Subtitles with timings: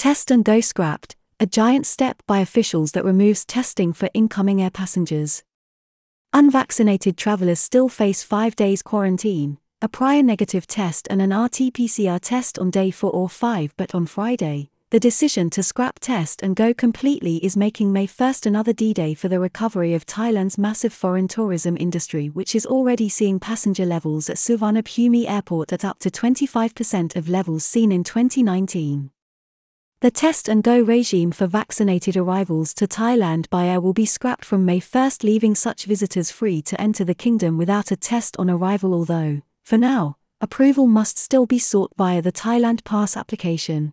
[0.00, 4.70] Test and Go scrapped, a giant step by officials that removes testing for incoming air
[4.70, 5.42] passengers.
[6.32, 12.18] Unvaccinated travelers still face five days quarantine, a prior negative test and an RT PCR
[12.18, 16.56] test on day 4 or 5, but on Friday, the decision to scrap test and
[16.56, 20.94] go completely is making May 1st another D Day for the recovery of Thailand's massive
[20.94, 26.10] foreign tourism industry, which is already seeing passenger levels at Suvarnabhumi Airport at up to
[26.10, 29.10] 25% of levels seen in 2019.
[30.02, 34.46] The test and go regime for vaccinated arrivals to Thailand by air will be scrapped
[34.46, 38.48] from May 1st, leaving such visitors free to enter the kingdom without a test on
[38.48, 43.92] arrival, although, for now, approval must still be sought via the Thailand Pass application.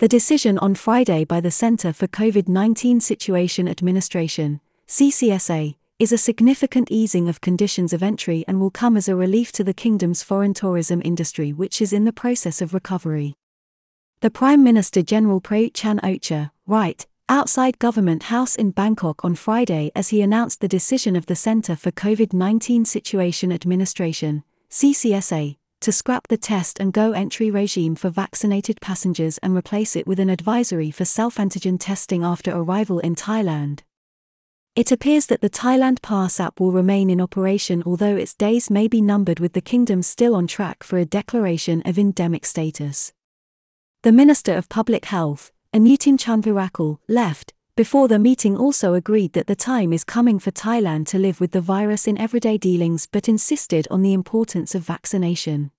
[0.00, 6.18] The decision on Friday by the Center for COVID 19 Situation Administration, CCSA, is a
[6.18, 10.22] significant easing of conditions of entry and will come as a relief to the kingdom's
[10.22, 13.34] foreign tourism industry, which is in the process of recovery.
[14.20, 19.92] The Prime Minister General Prayut Chan Ocha, right, outside Government House in Bangkok on Friday
[19.94, 25.92] as he announced the decision of the Center for COVID 19 Situation Administration, CCSA, to
[25.92, 30.30] scrap the test and go entry regime for vaccinated passengers and replace it with an
[30.30, 33.80] advisory for self antigen testing after arrival in Thailand.
[34.74, 38.88] It appears that the Thailand Pass app will remain in operation, although its days may
[38.88, 43.12] be numbered, with the kingdom still on track for a declaration of endemic status.
[44.06, 49.56] The Minister of Public Health, Anutin Charnvirakul, left, before the meeting also agreed that the
[49.56, 53.88] time is coming for Thailand to live with the virus in everyday dealings but insisted
[53.90, 55.72] on the importance of vaccination.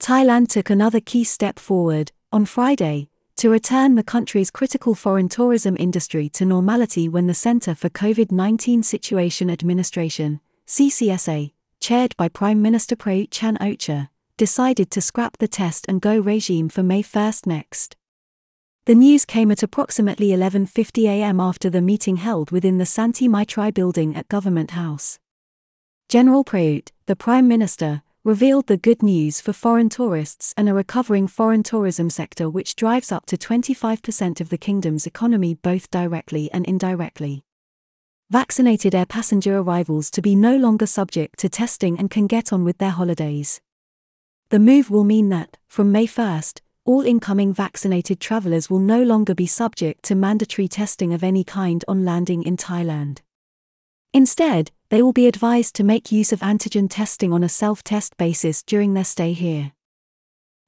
[0.00, 5.76] Thailand took another key step forward, on Friday, to return the country's critical foreign tourism
[5.78, 12.62] industry to normality when the Center for COVID 19 Situation Administration, CCSA, chaired by Prime
[12.62, 17.32] Minister Prayut Chan Ocha, decided to scrap the test and go regime for May 1
[17.46, 17.96] next.
[18.86, 21.40] The news came at approximately 11:50 a.m.
[21.40, 25.18] after the meeting held within the Santi Maitri building at Government House.
[26.08, 31.26] General Prayut, the Prime Minister, revealed the good news for foreign tourists and a recovering
[31.26, 36.66] foreign tourism sector which drives up to 25% of the kingdom's economy both directly and
[36.66, 37.44] indirectly.
[38.30, 42.64] Vaccinated air passenger arrivals to be no longer subject to testing and can get on
[42.64, 43.60] with their holidays.
[44.50, 49.34] The move will mean that, from May 1st, all incoming vaccinated travelers will no longer
[49.34, 53.20] be subject to mandatory testing of any kind on landing in Thailand.
[54.12, 58.16] Instead, they will be advised to make use of antigen testing on a self test
[58.16, 59.72] basis during their stay here.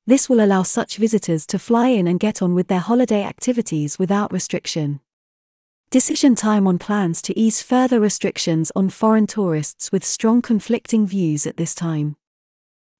[0.06, 3.98] This will allow such visitors to fly in and get on with their holiday activities
[3.98, 5.00] without restriction.
[5.90, 11.46] Decision time on plans to ease further restrictions on foreign tourists with strong conflicting views
[11.46, 12.16] at this time.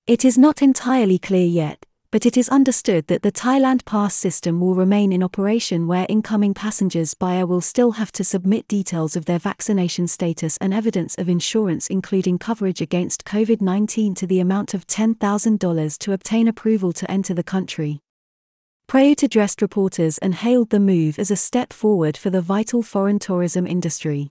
[0.06, 4.60] It is not entirely clear yet, but it is understood that the Thailand Pass system
[4.60, 9.24] will remain in operation where incoming passengers air will still have to submit details of
[9.24, 14.86] their vaccination status and evidence of insurance including coverage against COVID-19 to the amount of
[14.86, 17.98] $10,000 to obtain approval to enter the country.
[18.88, 23.18] Prayut addressed reporters and hailed the move as a step forward for the vital foreign
[23.18, 24.30] tourism industry.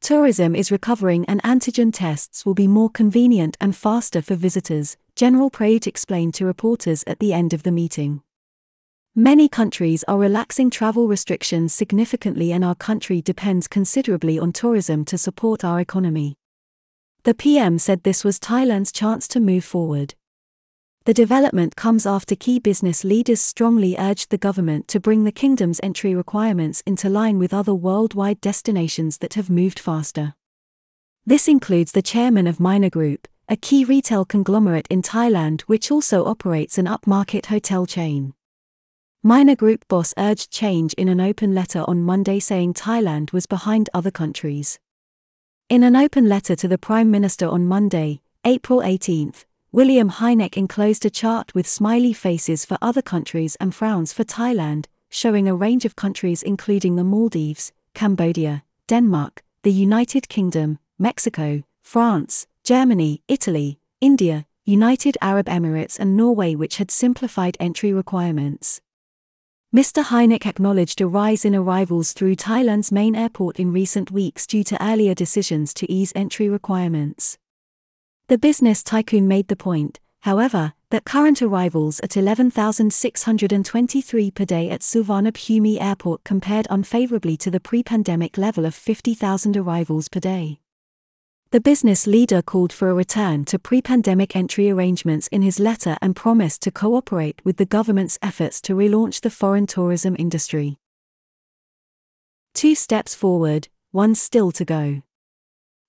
[0.00, 5.50] Tourism is recovering and antigen tests will be more convenient and faster for visitors, General
[5.50, 8.22] Prayut explained to reporters at the end of the meeting.
[9.14, 15.18] Many countries are relaxing travel restrictions significantly, and our country depends considerably on tourism to
[15.18, 16.36] support our economy.
[17.24, 20.14] The PM said this was Thailand's chance to move forward.
[21.04, 25.80] The development comes after key business leaders strongly urged the government to bring the kingdom's
[25.82, 30.34] entry requirements into line with other worldwide destinations that have moved faster.
[31.24, 36.26] This includes the chairman of Minor Group, a key retail conglomerate in Thailand which also
[36.26, 38.34] operates an upmarket hotel chain.
[39.22, 43.88] Minor Group boss urged change in an open letter on Monday saying Thailand was behind
[43.94, 44.78] other countries.
[45.70, 49.32] In an open letter to the Prime Minister on Monday, April 18,
[49.72, 54.86] William Heinecke enclosed a chart with smiley faces for other countries and frowns for Thailand,
[55.08, 62.48] showing a range of countries including the Maldives, Cambodia, Denmark, the United Kingdom, Mexico, France,
[62.64, 68.80] Germany, Italy, India, United Arab Emirates, and Norway, which had simplified entry requirements.
[69.72, 70.02] Mr.
[70.02, 74.84] Heinecke acknowledged a rise in arrivals through Thailand's main airport in recent weeks due to
[74.84, 77.38] earlier decisions to ease entry requirements.
[78.30, 84.82] The business tycoon made the point, however, that current arrivals at 11,623 per day at
[84.82, 90.60] Suvarnabhumi Airport compared unfavorably to the pre pandemic level of 50,000 arrivals per day.
[91.50, 95.96] The business leader called for a return to pre pandemic entry arrangements in his letter
[96.00, 100.78] and promised to cooperate with the government's efforts to relaunch the foreign tourism industry.
[102.54, 105.02] Two steps forward, one still to go.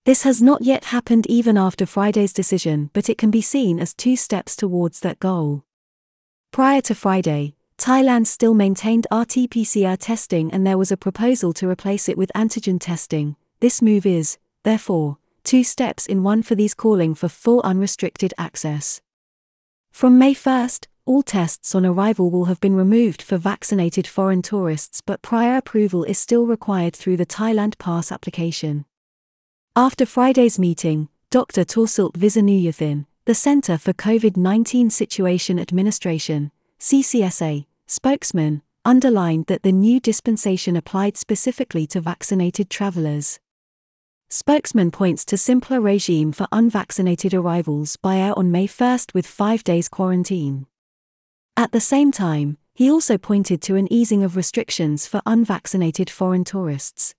[0.04, 3.94] This has not yet happened even after Friday's decision, but it can be seen as
[3.94, 5.64] two steps towards that goal.
[6.52, 11.70] Prior to Friday, Thailand still maintained RT PCR testing and there was a proposal to
[11.70, 13.36] replace it with antigen testing.
[13.60, 19.02] This move is, therefore, two steps in one for these calling for full unrestricted access.
[19.92, 25.02] From May 1st, all tests on arrival will have been removed for vaccinated foreign tourists,
[25.02, 28.86] but prior approval is still required through the Thailand Pass application.
[29.78, 31.64] After Friday's meeting, Dr.
[31.64, 40.02] Taweesilp Visanuyothin, the Center for COVID 19 Situation Administration, CCSA, spokesman, underlined that the new
[40.02, 43.40] dispensation applied specifically to vaccinated travelers.
[44.30, 49.64] Spokesman points to simpler regime for unvaccinated arrivals by air on May 1 with five
[49.64, 50.66] days quarantine.
[51.56, 56.44] At the same time, he also pointed to an easing of restrictions for unvaccinated foreign
[56.44, 57.16] tourists.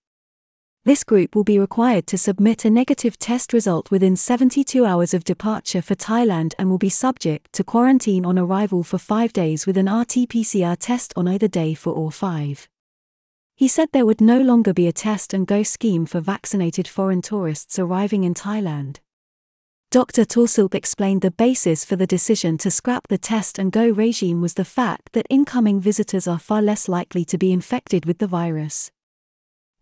[0.84, 5.22] This group will be required to submit a negative test result within 72 hours of
[5.22, 9.76] departure for Thailand and will be subject to quarantine on arrival for five days with
[9.76, 12.68] an RT PCR test on either day for all five.
[13.54, 17.22] He said there would no longer be a test and go scheme for vaccinated foreign
[17.22, 18.96] tourists arriving in Thailand.
[19.92, 20.24] Dr.
[20.24, 24.54] Taweesilp explained the basis for the decision to scrap the test and go regime was
[24.54, 28.90] the fact that incoming visitors are far less likely to be infected with the virus.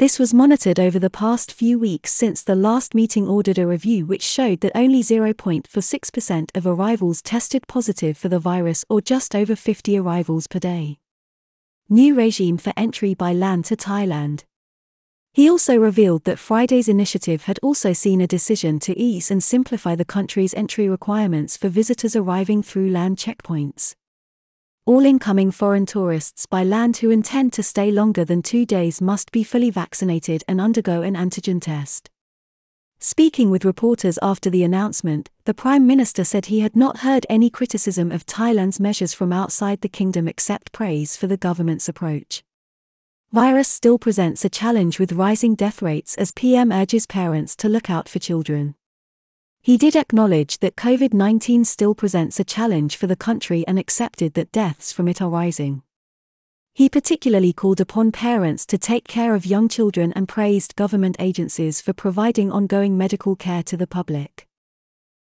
[0.01, 4.07] This was monitored over the past few weeks since the last meeting ordered a review
[4.07, 9.55] which showed that only 0.46% of arrivals tested positive for the virus or just over
[9.55, 11.01] 50 arrivals per day.
[11.91, 14.45] New regime for entry by land to Thailand.
[15.35, 19.97] He also revealed that Friday's initiative had also seen a decision to ease and simplify
[19.97, 23.97] the country's entry requirements for visitors arriving through land checkpoints
[24.87, 29.31] all incoming foreign tourists by land who intend to stay longer than two days must
[29.31, 32.11] be fully vaccinated and undergo an antigen test.
[32.99, 37.49] Speaking with reporters after the announcement, the Prime Minister said he had not heard any
[37.49, 42.43] criticism of Thailand's measures from outside the kingdom except praise for the government's approach.
[43.33, 47.89] Virus still presents a challenge with rising death rates as PM urges parents to look
[47.89, 48.75] out for children.
[49.63, 54.33] He did acknowledge that COVID 19 still presents a challenge for the country and accepted
[54.35, 55.83] that deaths from it are rising.
[56.73, 61.81] He particularly called upon parents to take care of young children and praised government agencies
[61.81, 64.47] for providing ongoing medical care to the public.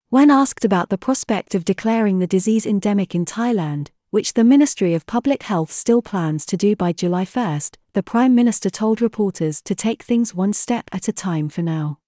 [0.10, 4.94] When asked about the prospect of declaring the disease endemic in Thailand, which the Ministry
[4.94, 7.62] of Public Health still plans to do by July 1,
[7.94, 12.00] the Prime Minister told reporters to take things one step at a time for now.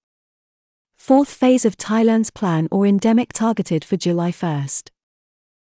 [0.96, 4.90] Fourth phase of Thailand's plan or endemic targeted for July 1st.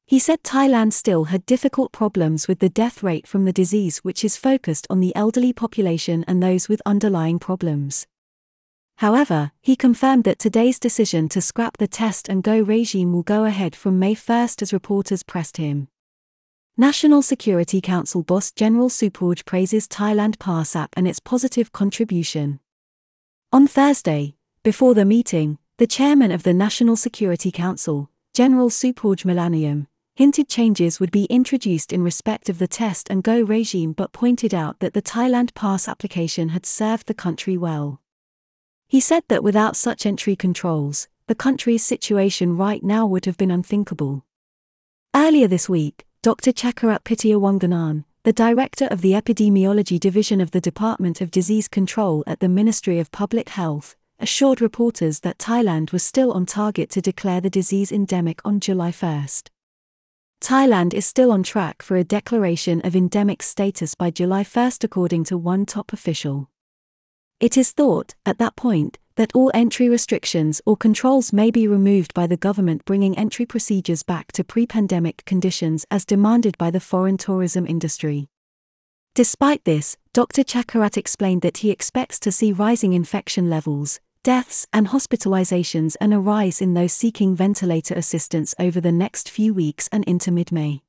[0.05, 4.25] He said Thailand still had difficult problems with the death rate from the disease, which
[4.25, 8.07] is focused on the elderly population and those with underlying problems.
[8.97, 13.45] However, he confirmed that today's decision to scrap the test and go regime will go
[13.45, 15.89] ahead from May 1st as reporters pressed him.
[16.77, 22.61] National Security Council boss General Supoj praises Thailand Pass app and its positive contribution.
[23.53, 24.35] On Thursday,
[24.65, 31.01] before the meeting, the chairman of the National Security Council, General Supoj Malaniyom, hinted changes
[31.01, 34.95] would be introduced in respect of the test and go regime but pointed out that
[34.95, 38.01] the Thailand pass application had served the country well.
[38.87, 43.51] He said that without such entry controls, the country's situation right now would have been
[43.51, 44.25] unthinkable.
[45.13, 46.53] Earlier this week, Dr.
[46.53, 52.39] Chakarat Pitiawanganan, the director of the Epidemiology Division of the Department of Disease Control at
[52.39, 57.41] the Ministry of Public Health, assured reporters that Thailand was still on target to declare
[57.41, 59.27] the disease endemic on July 1.
[60.41, 65.25] Thailand is still on track for a declaration of endemic status by July 1 according
[65.25, 66.49] to one top official.
[67.41, 72.15] It is thought, at that point, that all entry restrictions or controls may be removed
[72.15, 77.17] by the government bringing entry procedures back to pre-pandemic conditions as demanded by the foreign
[77.17, 78.29] tourism industry.
[79.17, 80.45] Despite this, Dr.
[80.45, 86.19] Chakarat explained that he expects to see rising infection levels, deaths and hospitalizations and a
[86.19, 90.83] rise in those seeking ventilator assistance over the next few weeks and into mid May.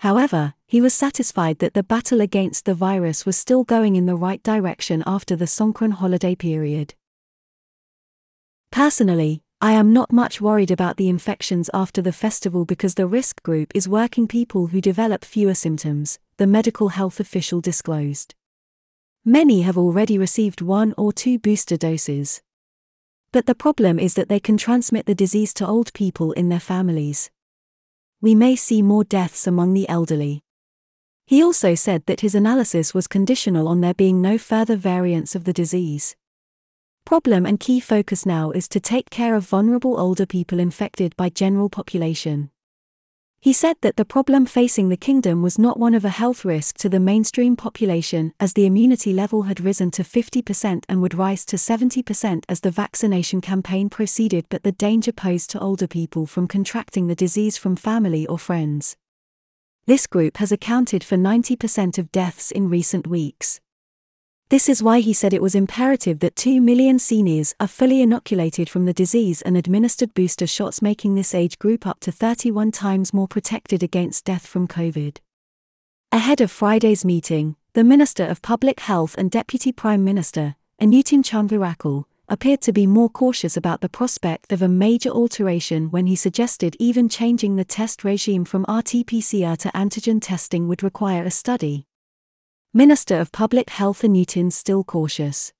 [0.00, 4.14] However, he was satisfied that the battle against the virus was still going in the
[4.14, 6.94] right direction after the Songkran holiday period.
[8.70, 13.42] Personally, I am not much worried about the infections after the festival because the risk
[13.42, 18.34] group is working people who develop fewer symptoms, the medical health official disclosed.
[19.28, 22.42] Many have already received one or two booster doses.
[23.32, 26.60] But the problem is that they can transmit the disease to old people in their
[26.60, 27.28] families.
[28.20, 30.44] We may see more deaths among the elderly.
[31.26, 35.42] He also said that his analysis was conditional on there being no further variants of
[35.42, 36.14] the disease.
[37.04, 41.30] Problem and key focus now is to take care of vulnerable older people infected by
[41.30, 42.52] general population.
[43.40, 46.78] He said that the problem facing the kingdom was not one of a health risk
[46.78, 51.44] to the mainstream population, as the immunity level had risen to 50% and would rise
[51.46, 56.48] to 70% as the vaccination campaign proceeded, but the danger posed to older people from
[56.48, 58.96] contracting the disease from family or friends.
[59.86, 63.60] This group has accounted for 90% of deaths in recent weeks.
[64.48, 68.70] This is why he said it was imperative that 2 million seniors are fully inoculated
[68.70, 73.12] from the disease and administered booster shots, making this age group up to 31 times
[73.12, 75.16] more protected against death from COVID.
[76.12, 82.04] Ahead of Friday's meeting, the Minister of Public Health and Deputy Prime Minister, Anutin Charnvirakul,
[82.28, 86.76] appeared to be more cautious about the prospect of a major alteration when he suggested
[86.78, 91.88] even changing the test regime from RT-PCR to antigen testing would require a study.
[92.76, 95.54] Minister of Public Health Anutin still cautious.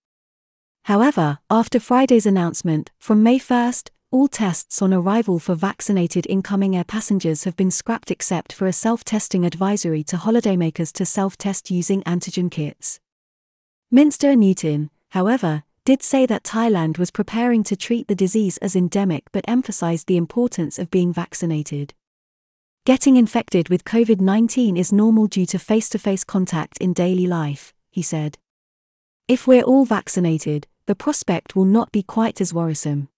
[0.84, 6.84] However, after Friday's announcement, from May 1st, all tests on arrival for vaccinated incoming air
[6.84, 12.50] passengers have been scrapped except for a self-testing advisory to holidaymakers to self-test using antigen
[12.50, 13.00] kits.
[13.90, 19.24] Minister Anutin, however, did say that Thailand was preparing to treat the disease as endemic
[19.32, 21.94] but emphasized the importance of being vaccinated.
[22.86, 27.26] Getting infected with COVID 19 is normal due to face to face contact in daily
[27.26, 28.38] life, he said.
[29.26, 33.08] If we're all vaccinated, the prospect will not be quite as worrisome.